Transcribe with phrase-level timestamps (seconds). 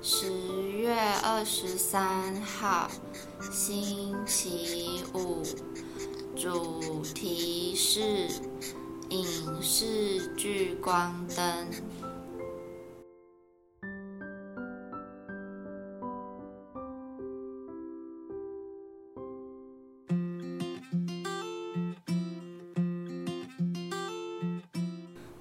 [0.00, 0.32] 十
[0.70, 2.90] 月二十三号，
[3.52, 5.42] 星期五，
[6.34, 8.00] 主题是
[9.10, 11.68] 影视聚光灯。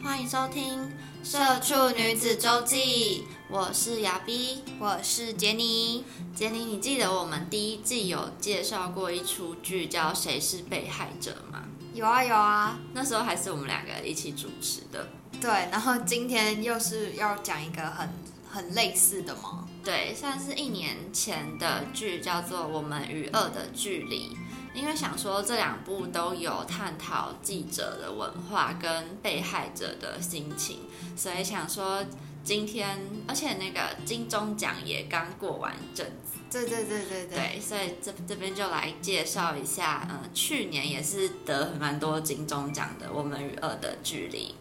[0.01, 0.79] 欢迎收听
[1.23, 3.25] 《社畜女子周记》。
[3.55, 6.03] 我是亚逼，我是杰尼。
[6.33, 11.63] 杰尼，你记得我们第一季有介绍过一出剧叫《谁是被害者》吗？
[11.93, 15.07] 有啊有啊，那时候还是我们两个一起主持的。
[15.39, 18.09] 对，然后今天又是要讲一个很
[18.49, 19.67] 很类似的吗？
[19.83, 24.29] 对，算是一年前的剧，叫做《我们与恶的距离》。
[24.73, 30.79] 因为想说这两部都有探讨记者的文化跟被害者的心情，
[31.15, 32.03] 所以想说。
[32.43, 44.55] 今天，而且那个金钟奖也刚过完阵子，对对对对对，对，所以这这边就来介绍一下，嗯，去年也是得蛮多金钟奖的《我们与恶的距离》。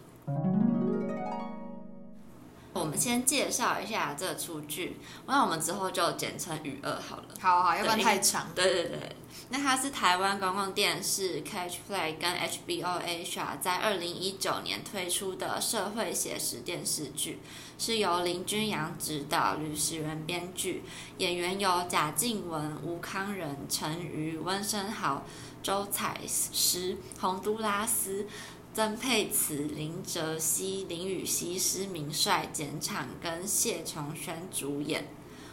[2.72, 4.96] 我们先介绍一下这出剧，
[5.26, 7.24] 那我们之后就简称“与恶”好了。
[7.40, 8.46] 好好，要不然太长。
[8.54, 9.16] 对对对。
[9.52, 17.38] 那它是台湾公共电视 Catch Play 跟 HBO Asia 在二零一九年推出的社会写实电视剧，
[17.76, 20.82] 是由林君阳执导，吕时元编剧，
[21.18, 25.22] 演员有贾静雯、吴康仁、陈瑜、温升豪、
[25.62, 28.26] 周采诗、洪都拉斯、
[28.72, 35.06] 曾沛慈、林哲熙、林雨熙、施明帅、简场跟谢琼轩主演。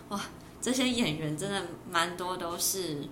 [0.08, 0.22] 哇，
[0.62, 3.04] 这些演员真的蛮多都是。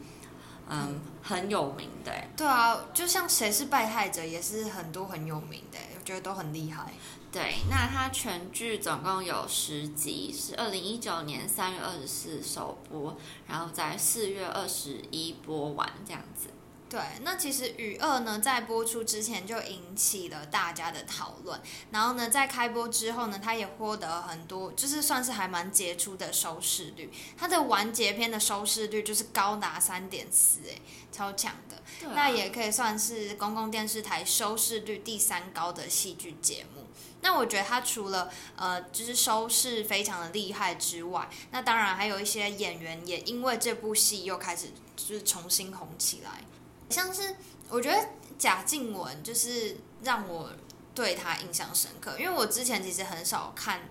[0.70, 2.12] 嗯，很有名的。
[2.36, 6.94] 对啊，就像谁是被害者，也是很多很有名的，我觉得都很厉害。
[7.32, 13.16] 对，那它全剧总共有十集，是二零一九年三月二十四首播，
[13.48, 16.50] 然后在四月二十一播完这样子。
[16.90, 21.60] 对，那其实《雨二》呢，在播出之前就引起了大家的讨论，
[21.92, 27.12] 然后呢，在开播之后呢，它也获得很多，就是算是还蛮杰出的收视率。
[27.38, 30.80] 它的完结篇的收视率就是高达三点四，哎，
[31.12, 31.76] 超强的。
[32.16, 36.86] 那也可以算是公共电视台收视率第三高的戏剧节目。
[37.20, 46.44] 那我觉得它除了呃，就是收视非常的厉害之外，那当然还有一些演员也因为这部戏又开始就是重新红起来。
[46.90, 47.36] 像是
[47.70, 50.50] 我觉得贾静雯就是让我
[50.94, 53.82] 对她印象深刻，因为我之前其实很少看，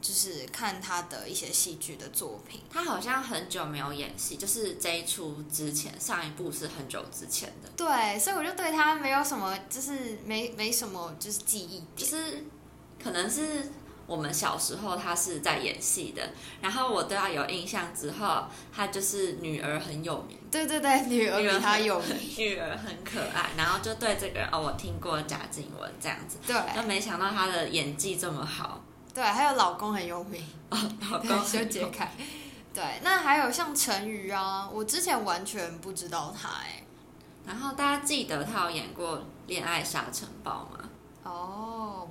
[0.00, 2.60] 就是看她的一些戏剧的作品。
[2.70, 7.68] 她好像很久没有演戏，就是这一出之前上一部是很久之前的。
[7.76, 12.44] 对，所以我就对她没有什么，就是没没什么就是记忆点，就是
[13.02, 13.70] 可能是。
[14.08, 16.28] 我们小时候，他是在演戏的，
[16.60, 20.36] 然后我对他有印象之后，他就是女儿很有名。
[20.50, 28.82] 对对对，女儿比他有 名，女儿很可爱，然后就对这个人哦，我听过贾静雯这样子，对，都没想到她的演技这么好。
[29.14, 30.78] 对，还有老公很有名哦，
[31.10, 32.10] 老公修杰楷。
[32.72, 36.82] 对，那还有像陈瑜啊，我之前完全不知道他哎。
[37.44, 40.88] 然后大家记得他有演过《恋爱沙尘暴》吗？
[41.24, 41.67] 哦，我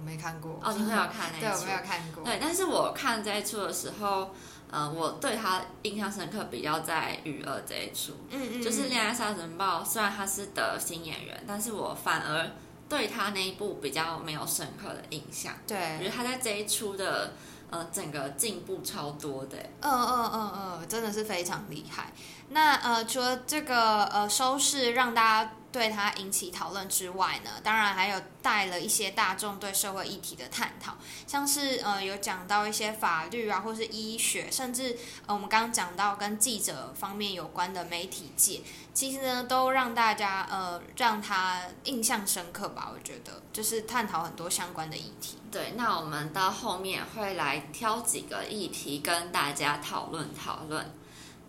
[0.07, 0.57] 没看过。
[0.63, 1.41] 哦，你没有看那一出？
[1.41, 2.23] 对，我没有看过。
[2.23, 4.33] 对，但是我看这一出的时候，
[4.71, 8.13] 呃，我对他印象深刻，比较在《雨二》这一出。
[8.29, 8.61] 嗯嗯。
[8.63, 12.49] 就是《恋爱沙尘暴》，虽然他是得新演员，但是我反而
[12.87, 15.53] 对他那一部比较没有深刻的印象。
[15.67, 15.77] 对。
[15.95, 17.33] 我觉得他在这一出的
[17.69, 19.57] 呃整个进步超多的。
[19.81, 22.13] 嗯嗯嗯嗯，真的是非常厉害。
[22.49, 25.51] 那呃，除了这个呃收视让大家。
[25.77, 30.97] 对它引起讨论之外呢，当然还有带了一些大众对社会议题的探讨，
[31.27, 34.97] 像是呃有讲到一些法律啊，或是医学，甚至
[35.27, 42.89] 呃我们刚刚讲到跟记者方面有关的媒体界，其实呢都让大家呃让他印象深刻吧。
[42.91, 45.37] 我觉得就是探讨很多相关的议题。
[45.51, 50.91] 对，那我们到后面会来挑几个议题跟大家讨论讨论。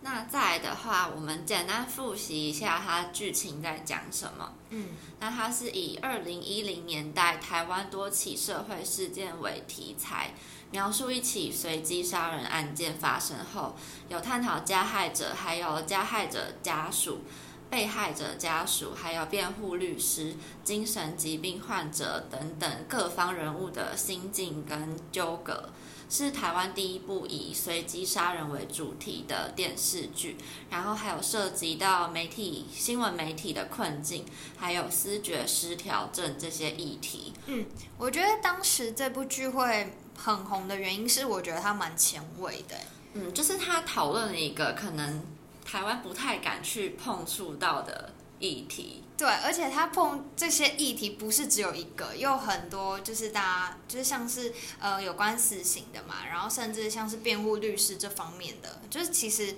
[0.00, 4.55] 那再来的话，我们简单复习一下它剧情在讲什么。
[4.71, 10.35] 嗯，那它是以二零一零年代台湾多起社会事件为题材，
[10.71, 13.77] 描述一起随机杀人案件发生后，
[14.09, 17.23] 有探讨加害者、还有加害者家属、
[17.69, 25.71] 被害者家属，还有辩护律师、精神疾病患者等等各方人物的心境跟纠葛。
[26.10, 30.37] 是台湾第一部以随机杀人为主题的电视剧，
[30.70, 34.25] 然后还有涉及到媒体、新闻媒体的困境，
[34.56, 37.32] 还有思觉失调症这些议题。
[37.46, 37.66] 嗯，
[37.99, 42.76] 我觉得当时这部剧会很红的原因是，我觉得它蛮前卫的。
[43.14, 45.22] 嗯，就是他讨论了一个可能
[45.64, 49.02] 台湾不太敢去碰触到的议题。
[49.19, 59.56] 对，而且他碰这些议题不是只有一个，有很多就是大家就是像是呃有关死刑的嘛，然后甚至像是辩护律师这方面的，就是其实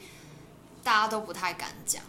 [0.83, 2.03] 大家都不太敢讲。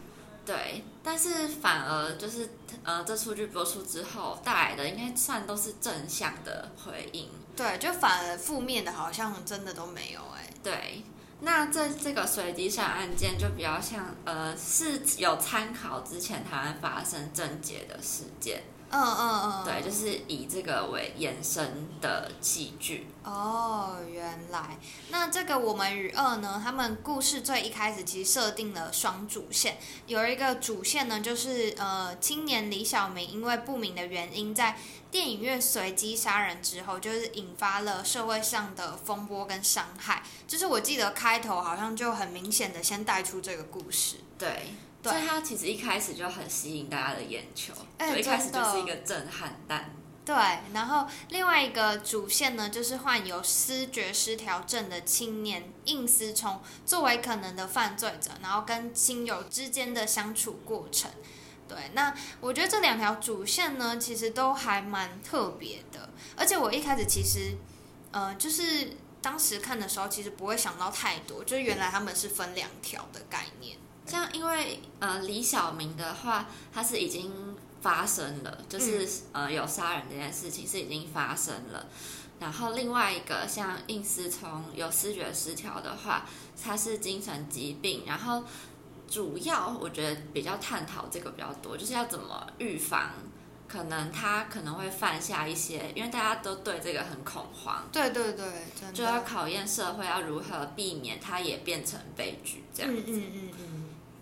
[0.46, 2.50] 对，但是反而就是
[2.84, 7.30] 呃这出剧播出之后带来的应该算都是正向的回应。
[7.54, 10.50] 对，就反而负面的好像真的都没有哎。
[10.64, 11.04] 对。
[11.42, 18.64] 那这这个随机杀案件就比较像，呃，是有参考之前台湾发生症结的事件。
[18.92, 19.66] 嗯嗯嗯。
[19.66, 23.08] 对，就是以这个为延伸的戏剧。
[23.24, 24.78] 哦，原来。
[25.10, 26.62] 那这个我们与恶呢？
[26.64, 29.78] 他们故事最一开始其实设定了双主线，
[30.08, 34.78] 有一个主线呢，就是呃，青年李小明因为不明的原因在。
[35.12, 40.24] 电影院随机杀人之后，就是引发了社会上的风波跟伤害。
[40.48, 44.16] 就是我记得开头好像就很明显的先带出这个故事。
[44.40, 44.74] 对，
[45.04, 49.96] 所以它其实一开始就很吸引大家的眼球，就一开始就是一个震撼弹。
[50.24, 50.36] 对，
[50.72, 61.10] 然后另外一个主线呢，就是患有思觉失调症的青年应思聪作为可能的犯罪者，然后跟亲友之间的相处过程。
[61.68, 66.12] 对，那我觉得这两条主线呢，其实都还蛮特别的。
[66.36, 67.58] 而且我一开始其实，
[68.12, 73.78] 呃，就是当时看的时候，其实不会想到太多，就原来他们是分两条的概念。
[74.12, 77.32] 像因为呃李小明的话，他是已经
[77.80, 81.88] 发生了，就是呃有杀人这件事情是已经发生了。
[82.40, 86.26] 然后另外一个像应思聪有视觉失调的话，
[86.62, 88.44] 他是精神疾病，然后。
[89.12, 93.12] 主要我觉得比较探讨这个比较多，就是要怎么预防，
[93.68, 97.84] 可能他可能会犯下一些，因为大家都对这个很恐慌。
[97.92, 98.46] 对对对，
[98.94, 103.04] 就要考验社会要如何避免他也变成悲剧这样子。
[103.06, 103.71] 嗯嗯嗯嗯，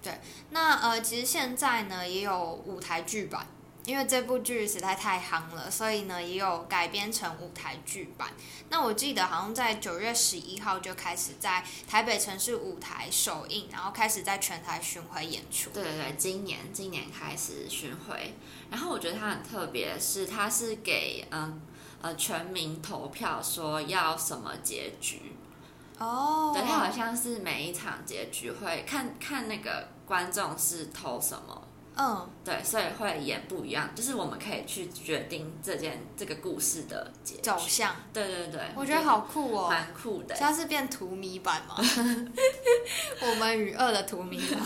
[0.02, 0.20] 对。
[0.52, 3.48] 那呃，其实现在呢也有舞台剧版。
[3.86, 8.30] 因为这部剧实在太夯了，所以呢也有改编成舞台剧版。
[8.70, 15.72] 那我记得好像在九月十一号就开始在台北城市舞台首映，然后开始在全台巡回演出。
[15.72, 18.36] 对对对，今年今年开始巡回。
[18.70, 21.60] 然后我觉得它很特别，是它是给嗯
[22.02, 25.32] 呃全民投票说要什么结局。
[26.00, 26.52] 哦。
[26.54, 31.66] 对，它好像是每一场结局会看看那个观众是投什么。
[32.02, 37.94] 嗯，对，所以会演不一样，就是我们可以去决定这件这个故事的走向。
[38.14, 40.34] 对对对，我觉得好酷哦，蛮酷的。
[40.34, 41.76] 它是变图迷版吗？
[43.22, 44.62] 我们与二的图迷版，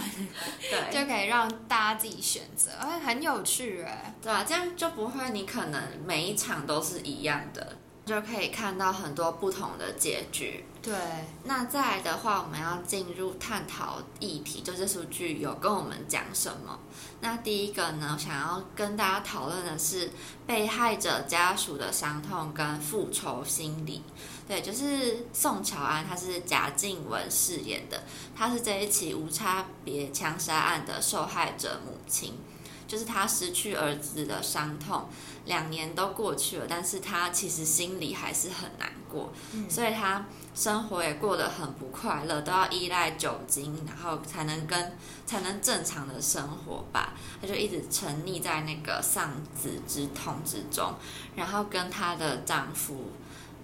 [0.62, 4.14] 对， 就可以让大家自己选择，哎，很有趣哎。
[4.22, 7.78] 对啊，这样就不会你可能每一场都是一样的。
[8.06, 10.66] 就可以看到很多不同的结局。
[10.82, 10.94] 对，
[11.46, 16.78] 那再来的话，我们要进入探讨议题，就这出剧有跟我们讲什么？
[17.22, 20.12] 那第一个呢，想要跟大家讨论的是
[20.46, 24.04] 被害者家属的伤痛跟复仇心理。
[24.46, 28.04] 对，就是宋乔安，她是贾静雯饰演的，
[28.36, 32.34] 她是这一起无差别枪杀案的受害者母亲。
[32.94, 35.10] 就是他失去儿子的伤痛，
[35.46, 39.34] 两年都过去了，但是他其实心里还是很难过，
[39.68, 44.96] 所以他生活也过得很不快乐，都要依赖酒精，然后才能跟
[45.26, 47.16] 才能正常的生活吧。
[47.42, 50.94] 他就一直沉溺在那个丧子之痛之中，
[51.36, 53.10] 然后跟她的丈夫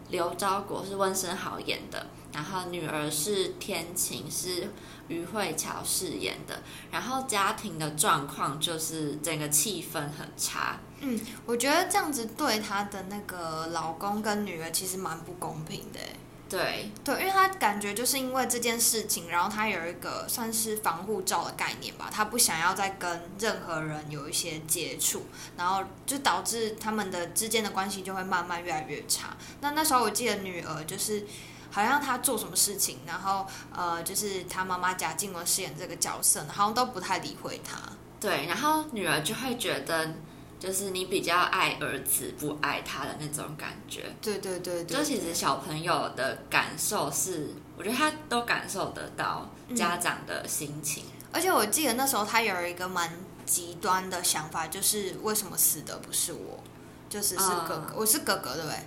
[0.09, 4.71] 刘昭国是温升豪演的，然后女儿是天晴，是
[5.09, 6.63] 于慧乔饰演的。
[6.89, 10.79] 然后家庭的状况就是整个气氛很差。
[11.01, 16.15] 嗯，我觉得这样子对她的那个老公跟女儿其实蛮不公平的欸。
[16.49, 29.37] 对对，因为她感觉就是因为这件事情，然后她有一个算是防护罩的概念吧，她不想要再跟任何人有一些接触，然后就导致他们的之间的关系就会慢慢越来越差。
[29.61, 31.23] 那那时候我记得女儿就是
[31.71, 33.45] 好像他做什么事情，然后
[33.75, 37.77] 呃，就是他妈妈贾静雯饰演这个角色，好像都不太理会他。
[38.19, 40.13] 对，然后女儿就会觉得。
[40.59, 44.13] 就是你比较爱儿子，不爱他的那种感觉。
[44.21, 44.97] 对对对对。
[44.97, 51.05] 就其实小朋友的感受是，我觉得他都感受得到家长的心情。
[51.31, 53.09] 而且我记得那时候他有一个蛮
[53.45, 56.59] 极端的想法，就是为什么死的不是我，
[57.07, 58.77] 就是是哥哥，我是哥哥，对不对？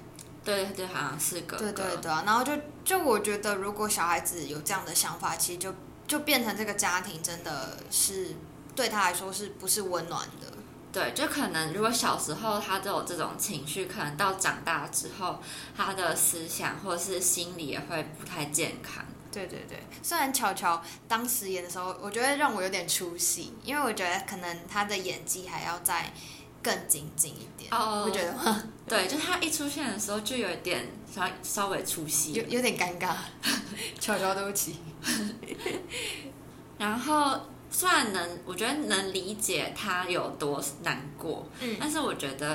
[0.44, 1.70] 对对，好像是哥哥。
[1.70, 2.52] 对对对啊，然后就
[2.84, 5.74] 就我觉得，如果小孩子有这样的想法，其实就
[6.06, 8.34] 就变成这个家庭真的是
[8.74, 10.48] 对他来说是不是温暖的？
[10.92, 15.40] 对，就可能如果小时候他都有这种情绪，可能到长大之后，
[15.76, 19.04] 他的思想或者是心理也会不太健康。
[19.30, 26.12] 对对对，虽然巧巧当时演的时候，我觉得让我有点出戏，因为我觉得可能他的演技还要再
[26.62, 27.70] 更精进一点。
[27.72, 28.62] 哦，会觉得 吗？
[28.86, 33.14] 对，就他一出现的时候，就有点稍稍微出戏，有有点尴尬。
[33.98, 34.76] 悄悄对不起。
[36.78, 37.40] 然后。
[37.74, 42.54] 虽然能，我觉得能理解他有多难过，嗯，但是我觉得，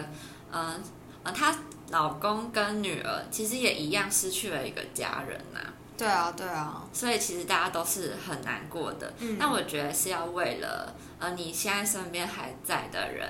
[0.52, 0.80] 嗯，
[1.24, 1.58] 呃，她
[1.90, 5.60] 老公跟女儿其实也一样失去了一个家人呐。
[5.98, 6.86] 对啊，对啊。
[6.94, 9.12] 所以其实大家都是很难过的。
[9.18, 9.40] 嗯。
[9.40, 13.28] 那我觉得是要为了，呃，你现在身边还在的人，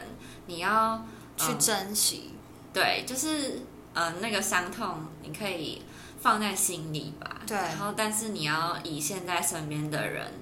[0.47, 1.05] 你要
[1.37, 2.31] 去珍惜。
[2.73, 3.61] 对，就是，
[3.93, 5.83] 嗯，那个伤痛你可以
[6.19, 7.41] 放在心里吧。
[7.45, 7.55] 对。
[7.55, 10.33] 然后，但是你要以现在身边的人。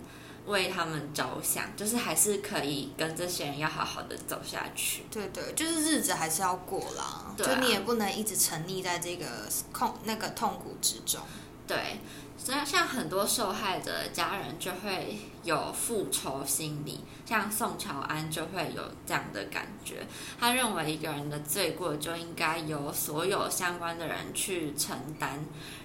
[0.47, 5.01] 为他们着想，就是还是可以跟这些人要好好的走下去。
[5.09, 9.25] 对对，就是日子还是要过啦，就你也不能一直沉溺在这个
[9.73, 11.19] 痛那个痛苦之中。
[11.67, 11.99] 对，
[12.37, 20.05] 所以像很多受害者的家人就会有复仇心理，像宋乔安就会有这样的感觉。
[20.39, 25.43] 他认为一个人的罪过就应该由所有相关的人去承担，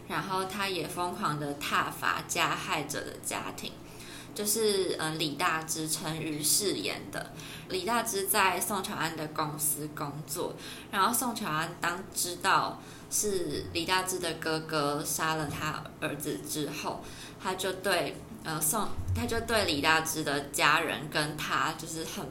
[0.08, 3.72] 然后他也疯狂的挞伐加害者的家庭。
[4.32, 7.32] 就是呃，李大芝陈瑜饰演的
[7.68, 10.54] 李大芝在宋乔安的公司工作，
[10.92, 17.02] 然后宋乔安当知道是李大芝的哥哥杀了他儿子之后，
[17.42, 22.26] 他就对呃宋他就对李大芝的家人跟他就是很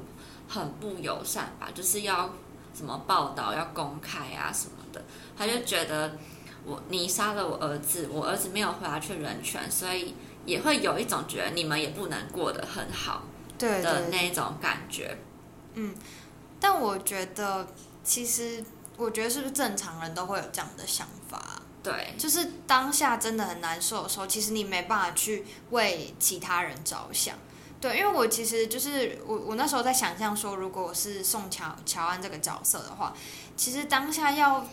[0.47, 2.33] 很不友善吧，就是要
[2.73, 5.01] 什么报道要公开啊什么的，
[5.37, 6.17] 他就觉得
[6.65, 10.15] 我你杀了我儿子，我儿子没有回答去人权，所以。
[10.45, 13.23] 也会有一种觉得你们也不能过得很好，
[13.57, 15.15] 对的那种感觉。
[15.75, 15.93] 嗯，
[16.59, 17.67] 但我觉得
[18.03, 18.63] 其实，
[18.99, 21.61] 我觉得是不是正常人都会有这样的想法？
[21.81, 27.35] 对，就是当下真的很难受的时候，其实你没办法去为其他人着想。
[27.81, 33.15] 对，因为我其实就是我，我那时候在想象说，如果我是宋乔乔安这个角色的话，
[33.55, 34.63] 其实当下要。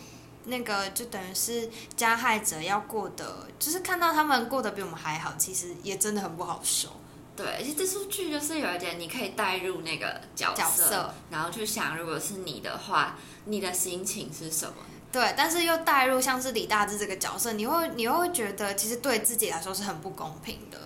[0.49, 6.90] 那个就等于是加害者要过得，就是看到他们过得比我们还好，其实也真的很不好受。
[7.37, 14.75] 对，而且这出剧就是有一点，你可以带入那个角色，然后去想，如果是你的话，你的心情是什么？
[15.12, 20.78] 对，但是又带入像是李大志这个角色，你会你会觉得其实对自己来说是很不公平的。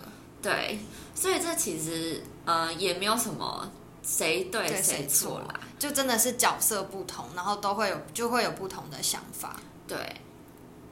[0.43, 0.81] 对，
[1.15, 3.71] 所以这其实呃也没有什么。
[4.03, 5.61] 谁对谁错啦？
[5.79, 9.55] 就真的是角色不同，然后都会有就会有不同的想法。
[9.87, 9.99] 对。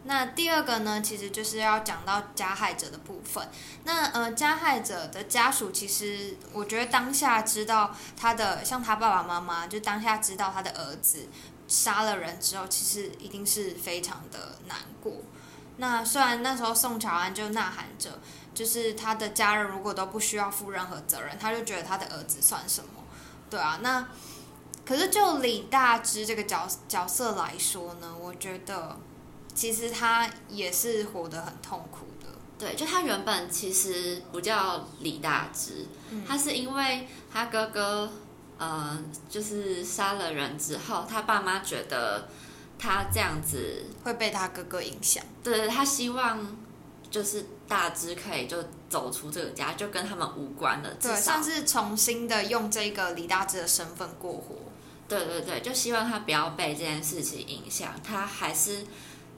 [0.04, 3.46] 那第二个呢，其实就是要讲到加害者的部分。
[3.84, 11.28] 那呃，加害者的家属其实，我觉得当下知道他的，像他爸爸妈妈，就当下知道他的儿子
[11.66, 15.12] 杀了人之后，其实一定是非常的难过。
[15.76, 18.18] 那虽然那时候宋乔安就呐喊着，
[18.54, 23.02] 就是他的家人如果都不需要负任何责任，他就觉得他的儿子算什么？
[23.50, 24.08] 对啊，那
[24.86, 28.96] 可是就李大芝这个角角色来说呢，我觉得
[29.58, 32.28] 其实他也是活得很痛苦的。
[32.56, 35.86] 对，就他原本其实不叫李大芝，
[36.26, 38.08] 他是因为他哥哥
[38.56, 42.28] 呃，就是杀了人之后，他爸妈觉得
[42.78, 45.24] 他这样子会被他哥哥影响。
[45.42, 46.56] 对，他希望。
[47.10, 50.90] 就是大芝可以就走出这个家，就跟他们无关了。
[51.00, 54.56] 对，算是重新的用这个李大志的身份过活。
[55.08, 58.84] 对对对，就希望他不要被这件事情影响，他还是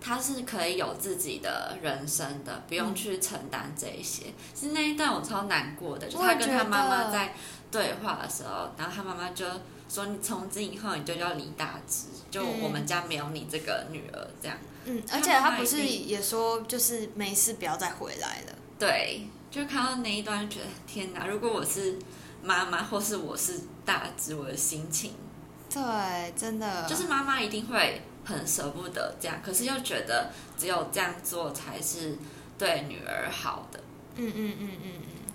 [0.00, 4.24] 他是可以有自己的人生的，不用去承担这一些。
[4.54, 7.34] 其实那一段我超难过的，就他跟他妈妈在
[7.70, 9.44] 对话的时候，然后他妈妈就
[9.88, 14.56] 说：“你从今以后你就叫李大芝，就我们家没有你这个女儿。”这样。
[14.86, 18.52] 嗯，而且他不是也说，就是没事不要再回来了。
[18.78, 21.26] 对，就看到那一段，就觉得天哪！
[21.26, 21.98] 如果我是
[22.42, 25.12] 妈妈，或是我是大芝，我的心情，
[25.68, 32.16] 对，真的就是妈妈一定会很舍不得这样，可是又觉得只有这样做才是
[32.56, 33.80] 对女儿好的。
[34.16, 35.32] 嗯嗯嗯嗯嗯，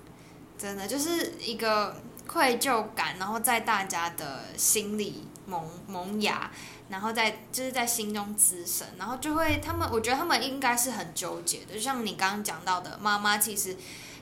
[0.57, 1.95] 真的就是一个
[2.27, 6.49] 愧疚感，然后在大家的心里萌萌芽。
[6.87, 13.75] 然后在就是在心中滋生，然后就会他们，我觉得他们应该是很纠结的，就像你刚刚讲到的，妈妈其实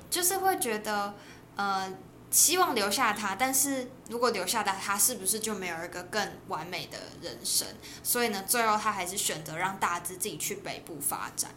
[0.10, 1.14] 就是会觉得，
[1.58, 1.92] 呃，
[2.34, 7.66] 希望留下他，但是如果留下他，他是不是就没有一个更完美的人生？
[8.04, 11.52] 所以呢，最后他还是选择让大志自己去北部发展。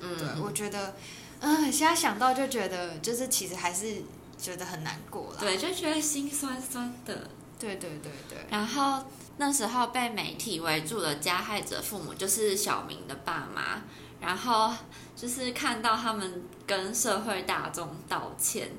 [0.00, 0.96] 嗯，对，我觉得，
[1.40, 4.02] 嗯，现在想到就觉得，就是其实还是
[4.38, 5.38] 觉得很难过了。
[5.38, 7.30] 对，就觉得心酸酸的。
[7.58, 8.38] 对对对对。
[8.50, 9.04] 然后。
[9.36, 13.82] 那时候被媒体围住的加害者父母就是小明的爸妈，
[14.20, 14.72] 然后
[15.16, 18.70] 就是看到他们跟社会大众道歉。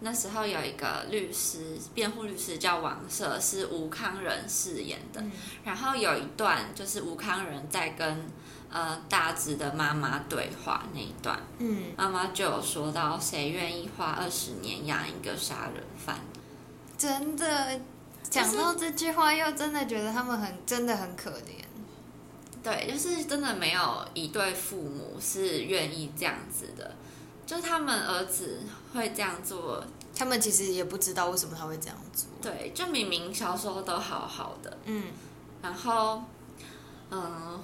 [0.00, 5.22] 那时候有一个律师，辩护律师叫王社，是吴康仁饰演的。
[5.64, 8.26] 然后有一段就是吴康仁在跟
[8.70, 16.18] 呃大直的妈妈对话那一段，嗯，妈妈就有说到谁愿意花二十年养一个杀人犯？
[16.98, 17.80] 真的。
[18.28, 21.64] 讲到这句话，又真的觉得他们很真的很可怜。
[22.62, 26.94] 对，就是真的没有一对父母是愿意这样子的，
[27.44, 28.60] 就他们儿子
[28.92, 32.28] 会这样做，他们其实也不知道为什么他会这样做。
[32.42, 35.04] 对，就明明小时候都好好的，嗯，
[35.62, 36.22] 然后，
[37.10, 37.60] 嗯，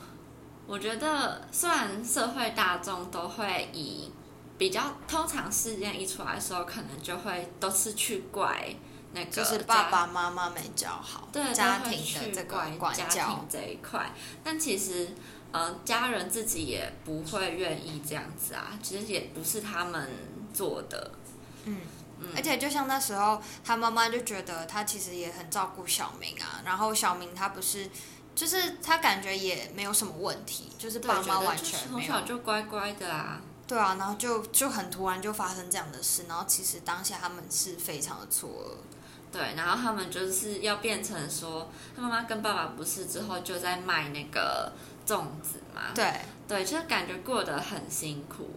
[0.67, 4.11] 我觉得虽然社会大众都会以
[4.59, 8.75] 比较通常事件一出来的时候，可能就会都是去怪
[9.13, 9.31] 那个。
[9.31, 14.13] 就是爸爸妈妈没教好，对家庭的这个管教这一块，
[14.45, 15.09] 但其实，
[15.53, 20.09] 嗯，家人自己也不会愿意这样子啊，其实也不是他们
[20.57, 21.11] 做的，
[21.65, 21.77] 嗯
[22.21, 27.91] 嗯，而且就像那时候，他妈妈就觉得他其实也很照顾小明啊，然后小明他不是，
[28.35, 38.97] 就是他感觉也没有什么问题，就是爸妈完全从小就乖乖的啊，对啊，然后就就很突然就发生这样的事，然后其实当下他们是非常的错愕。
[39.33, 44.73] 对，然后他们就是要变成说，他妈妈跟爸爸不是之后就在卖那个
[45.07, 45.93] 粽子嘛？
[45.95, 48.49] 对，对，就感觉过得很辛苦，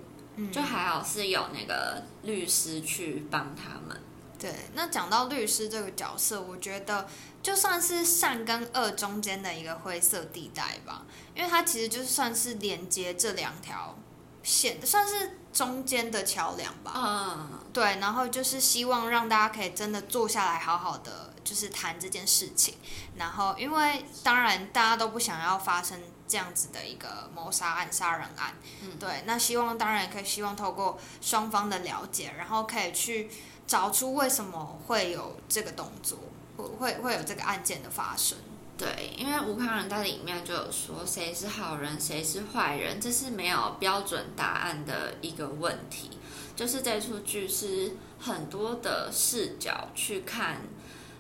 [0.52, 4.02] 就还好是有那个律师去帮他们。
[4.38, 7.08] 对，那讲到律师这个角色，我觉得
[7.44, 11.04] 就算是善跟恶中间的一个灰色地带吧，
[11.36, 13.98] 因为它其实就算是连接这两条
[14.44, 15.38] 线，算是。
[15.52, 22.76] 中间的桥梁吧，嗯，对，然后就是希望让大家可以真的坐下来，好好的就是谈这件事情。
[23.18, 26.00] 然后，因为当然大家都不想要发生
[26.30, 29.24] 这样子的一个谋杀案、杀人案，嗯，对。
[29.26, 33.30] 那希望当然也可以希望透过双方的了解，然后可以去
[33.68, 36.20] 找出为什么会有这个动作，
[36.56, 38.38] 会会会有这个案件的发生。
[38.78, 46.12] 对，因为吴康仁在里面就有说谁是好人，谁是坏人，这是没有标准答案的一个问题。
[46.56, 50.62] 就是这出剧是很多的视角去看，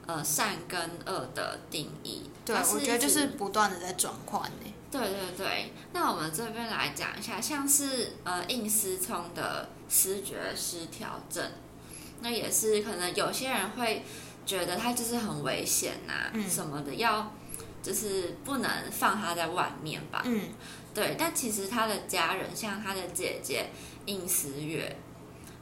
[0.09, 2.23] 呃，善跟恶的定义。
[2.43, 4.73] 对，我觉得就是不断的在转换呢。
[4.89, 11.51] 对对对，那我们这边来讲一下，像是呃应思聪的视觉失调症，
[12.21, 14.03] 那也是可能有些人会
[14.47, 17.31] 觉得他就是很危险呐，什么的要。
[17.81, 20.21] 就是不能放他在外面吧？
[20.25, 20.49] 嗯，
[20.93, 21.15] 对。
[21.17, 23.69] 但其实他的家人，像他的姐姐
[24.05, 24.97] 应思月，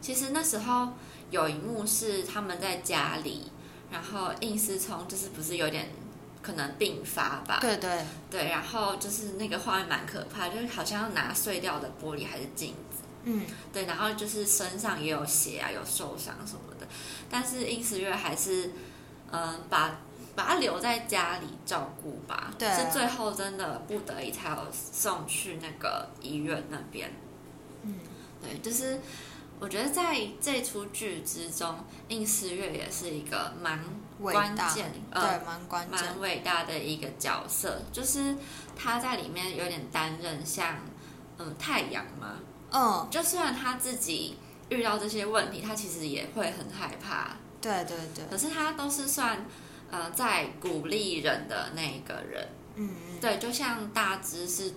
[0.02, 0.94] 其实那时候
[1.30, 3.52] 有一幕是他们在家里，
[3.92, 5.90] 然后应思聪就是不是有点
[6.42, 7.60] 可能病发吧？
[7.62, 8.50] 对对对。
[8.50, 13.04] 然后就是那个画面蛮可怕，就是好像要拿碎掉的玻璃还是镜子。
[13.24, 13.86] 嗯，对。
[13.86, 16.88] 然后就是身上也有血啊，有受伤什么的。
[17.30, 18.72] 但是应思月还是
[19.32, 20.00] 嗯把。
[20.36, 27.12] 把他留在家里照顾吧，是最后真的不得已才有送去那个医院那边。
[27.82, 27.96] 嗯，
[28.44, 29.00] 对，就是
[29.60, 31.76] 我觉得在这出剧之中，
[32.08, 33.80] 应思月也是一个蛮
[34.22, 37.82] 关键，对，蛮关键、蛮伟大的一个角色。
[37.92, 38.36] 就是
[38.76, 40.76] 他在里面有点担任像
[41.38, 42.36] 嗯太阳嘛，
[42.72, 44.38] 嗯，就虽然他自己
[44.70, 49.46] 遇到这些问题，他其实也会很害怕，对对对，可是他都是算。
[49.90, 52.90] 呃，在鼓励人的那一个人，嗯，
[53.22, 54.74] 对，就像大只是，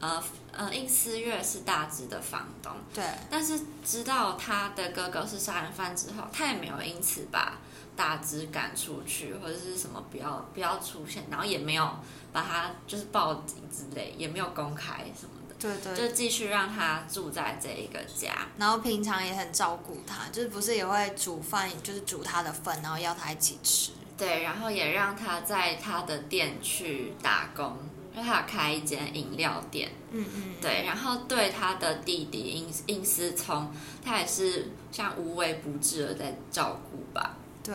[0.00, 7.58] 呃呃应思月是大直的房东，对，但是知道他的哥哥是杀人犯之后，他也没有因此把
[7.96, 11.88] 大直赶出去，或者是什么不要不要出现，然后也没有
[12.32, 18.46] 把他就是报警之类，也没有公开什么的，对对，就继续让他住在这一个家。
[18.58, 23.92] 然后平常也很照顾他，就是不是也会煮饭，就是煮他的份，然后要他一起吃。
[24.18, 27.76] 对，然后也让他在他的店去打工，
[28.16, 29.90] 因为他有开一间饮料店。
[30.10, 33.70] 嗯嗯，对，然后对他的弟弟殷殷思聪，
[34.02, 37.36] 他也是像无微不至的在照顾吧。
[37.62, 37.74] 对，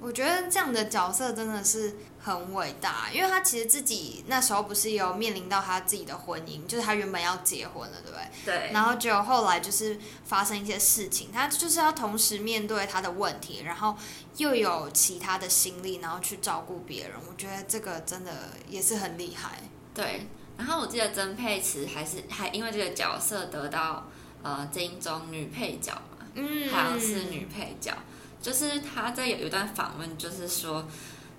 [0.00, 8.24] 我觉得这样的角色真的是很伟大，因为他其实自己那时候不是有面临到他自己的婚姻，就是他原本要结婚了，对不对？
[8.44, 13.96] 对，然后结果后来就是发生一些事情，他就是要同时面对他的问题，然后
[14.36, 17.16] 又有其他的心力，然后去照顾别人。
[17.28, 18.32] 我觉得这个真的
[18.68, 19.58] 也是很厉害。
[19.92, 24.08] 对，然后我记得曾沛慈还是还因为这个角色得到
[24.42, 27.92] 呃金钟女配角嘛，嗯好像是女配角。
[28.40, 30.86] 就是他在有一段访问，就是说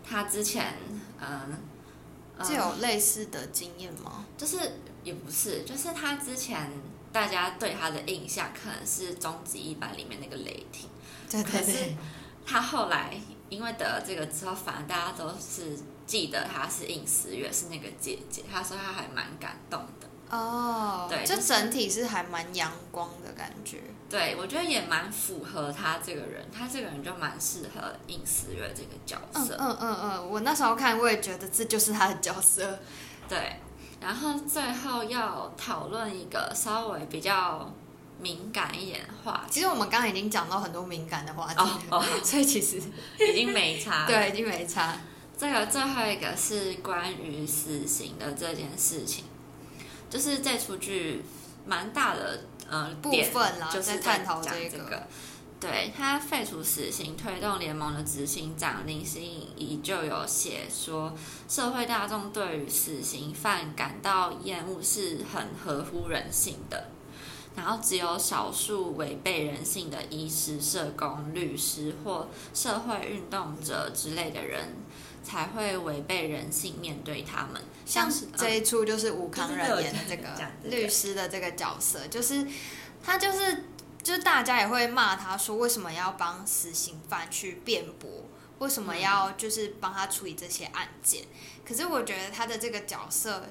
[0.07, 0.75] 他之前
[1.19, 1.27] 嗯。
[1.27, 1.57] 呃
[2.41, 4.23] 这有类似的经验吗？
[4.37, 4.57] 就是
[5.03, 6.71] 也不是，就是他之前
[7.11, 10.89] 大家对他的印象可能是终极一班里面那个雷霆，
[11.29, 11.93] 对可是
[12.45, 13.13] 他后来
[13.49, 18.45] 因为得了这个之后，反而大家都是记得他是应思月，是那个姐姐。
[18.49, 20.07] 他说他还蛮感动的。
[20.29, 23.81] 哦，对就整体是还蛮阳光的感觉。
[24.09, 29.55] 对，我觉得也蛮符合他这个人，他这个人就蛮适合尹思月这个角色。
[29.59, 32.79] 嗯嗯嗯嗯，我那时候看我也觉得这就是他的角色。
[33.27, 33.57] 对，
[34.01, 37.71] 然后最后要讨论一个稍微比较
[38.19, 42.81] 敏感一点的话题，其实我们刚刚已经讲到很多敏感的话题了，哦哦 所以其实
[43.19, 44.07] 已经没差了。
[44.09, 44.97] 对已经没差。
[45.37, 49.23] 这个最后一个是关于死刑的这件事情，
[50.09, 51.23] 就是这出剧
[51.65, 55.07] 蛮大的呃部分啦就是在探讨这个这个。
[55.59, 61.13] 对他废除死刑，推动联盟的执行长林心怡就有写说，
[61.49, 66.85] 社会大众对于死刑犯感到厌恶是很合乎人性的，
[67.57, 74.77] 然后只有少数违背人性的医师、社工、律师或社会运动者之类的人，
[75.29, 77.61] 才会违背人性面对他们。
[77.85, 80.29] 像是这一出就是吴康仁演的这个
[80.63, 82.47] 律师的这个角色，就是
[83.03, 83.65] 他就是
[84.01, 88.25] 就是大家也会骂他说为什么要帮死刑犯去辩驳，
[88.59, 91.25] 为什么要就是帮他处理这些案件？
[91.67, 93.43] 可是我觉得他的这个角色，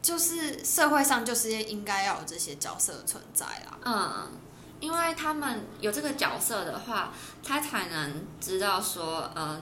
[0.00, 3.78] 就是社会上就是应该要有这些角色的存在啦。
[3.84, 4.32] 嗯，
[4.80, 9.60] 因为他们有这个角色的话，他才能知道说，呃，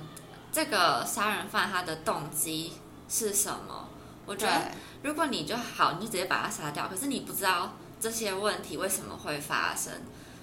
[0.56, 2.72] 这个杀人犯他的动机
[3.10, 3.90] 是什么。
[4.24, 9.92] 我觉得，如果你就好，你就直接把他杀掉，可是你不知道这些问题为什么会发生。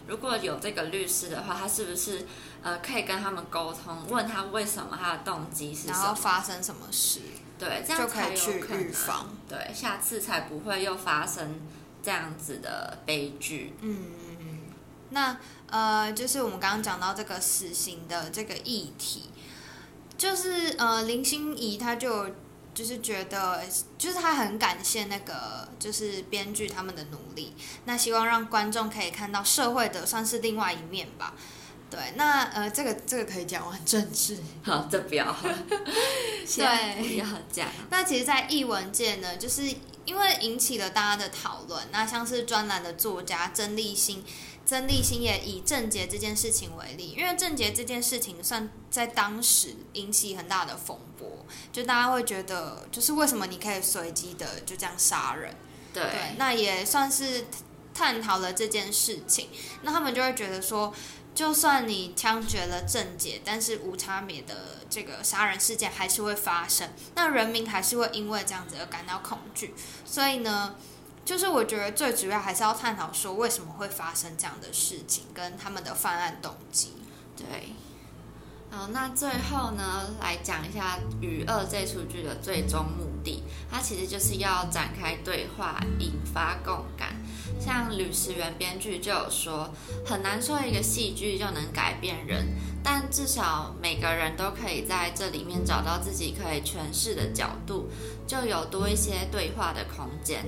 [0.05, 2.27] 如果有这个律师的话，他是不是
[2.61, 6.15] 呃可以跟他们沟通，问他为什么他的动机是然后什么？
[6.15, 7.21] 发生什么事，
[7.57, 9.29] 对，这样就可才有以去可能预防。
[9.49, 11.59] 对，下次才不会又发生
[12.03, 13.73] 这样子的悲剧。
[13.81, 13.97] 嗯，
[15.09, 15.35] 那
[15.71, 19.31] 呃，就是我们刚刚讲到这个死刑的这个议题，
[20.23, 22.29] 就是呃，林心怡她就
[22.73, 23.61] 就是觉得，
[23.97, 31.33] 就是她很感谢那个就是编剧他们的努力，那希望让观众可以看到社会的算是另外一面吧。
[31.89, 34.37] 对，那呃，这个这个可以讲，我很政治。
[34.63, 35.25] 好，这不要，
[35.75, 37.67] 对不要讲。
[37.89, 39.63] 那其实，在译文界呢，就是
[40.05, 41.83] 因为引起了大家的讨论。
[41.91, 44.23] 那像是专栏的作家曾立新，
[44.65, 55.53] 曾立新也以郑捷这件事情为例，因为郑捷这件事情算在当时引起很大的风波，就大家会觉得，就是为什么你可以随机的就这样杀人？
[55.93, 57.45] 对，对，那也算是
[57.93, 59.49] 探讨了这件事情。
[59.81, 60.93] 那他们就会觉得说，
[61.35, 69.75] 就算你枪决了郑捷，但是无差别的这个杀人事件还是会发生，那人民还是会因为这样子而感到恐惧。
[70.05, 70.75] 所以呢，
[71.25, 76.93] 就是我觉得最主要还是要探讨说为什么会发生这样的事情，跟他们的犯案动机。
[77.37, 77.73] 对，
[78.69, 87.15] 好，那最后呢，来讲一下《与二》这出剧的最终目的，它其实就是要展开对话，引发共感。
[87.59, 89.73] 像吕石原编剧就有说，
[90.05, 92.47] 很难说一个戏剧就能改变人，
[92.83, 97.89] 但至少每个人都可以在这里面找到自己可以诠释的角度，
[98.27, 100.43] 就有多一些对话的空间。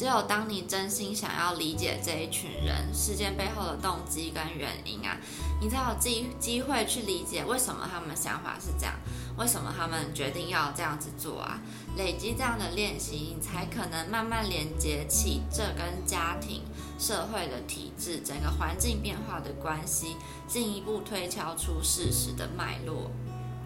[0.00, 5.14] 只有当你真心想要理解这一群人事件背后的动机跟原因啊，
[5.60, 8.94] 你才有机机会去理解为什么他们想法是这样，
[9.36, 11.60] 为什么他们决定要这样子做啊。
[11.98, 16.62] 累积这样的练习，你才可能慢慢连接起这跟家庭、
[16.98, 20.16] 社会的体制、整个环境变化的关系，
[20.48, 23.10] 进一步推敲出事实的脉络。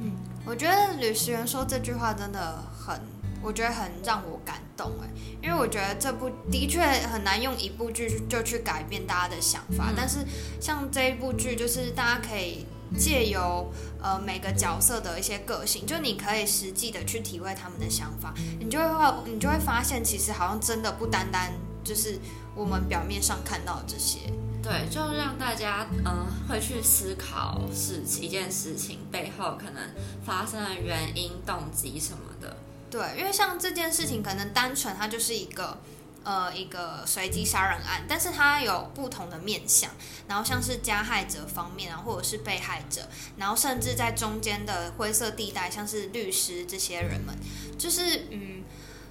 [0.01, 0.11] 嗯
[0.45, 3.01] 我觉得吕石原说这句话真的很，
[3.45, 5.09] 我觉得很让我感动哎，
[5.43, 10.21] 因为我觉得这部的确很难用一部剧就去改变大家的想法，嗯但是
[10.61, 12.65] 像这一部剧，就是大家可以
[12.97, 13.71] 借由
[14.03, 21.53] 呃每个角色的一些个性，就你可以实际的去体会他们的想法，你就会你就会发现，其实好像真的不单单
[21.85, 22.19] 就是
[22.55, 24.21] 我们表面上看到的这些。
[24.63, 29.83] 对，就让大家嗯会去思考是一件事情背后可能
[30.25, 32.57] 发生的原因、动机什么的。
[32.95, 35.81] 对，因为像这件事情，可能单纯它就是一个
[36.23, 39.91] 呃一个随机杀人案，但是它有不同的面向，
[40.29, 47.37] 然后像是加害者方面啊，或者是被害者，然后甚至在中间的灰色地带，像是律师这些人们，
[47.77, 48.63] 就是嗯，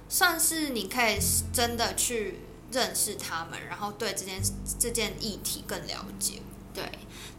[0.08, 1.18] 算是你可以
[1.52, 2.40] 真的去
[2.72, 4.40] 认识他们，然后对这件
[4.78, 6.40] 这件议题更了解。
[6.74, 6.82] 对，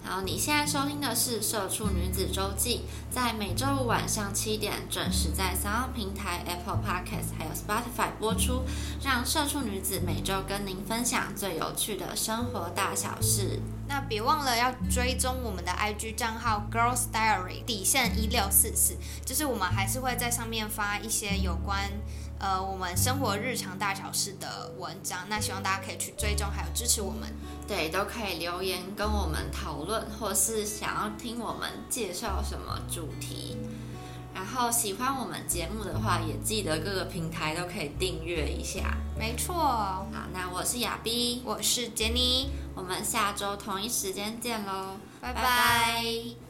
[0.02, 8.64] 然后你现在收听的是《社畜女子周记》，在每周五晚上七点准时在三岸平台、Apple Podcast 还有 Spotify 播出，
[9.04, 13.60] 让社畜女子每周跟您分享最有趣的生活大小事。
[13.88, 18.96] 那别忘了要追踪我们的 IG 账号 Girls Diary 底线一六四四，
[19.26, 21.92] 就是我们还是会在上面发一些有关
[22.40, 25.20] 呃我们生活日常大小事的文章。
[25.30, 27.34] 那希望大家可以去追踪，还有支持我们。
[27.68, 33.58] 对，都可以留言跟我们讨论，或是想要听我们介绍什么主题。
[34.34, 38.98] 然后喜欢我们节目的话，也记得各个平台都可以订阅一下。
[39.18, 46.45] 没错，好，那我是亚碧，我是杰尼，我们下周同一时间见喽，拜拜拜拜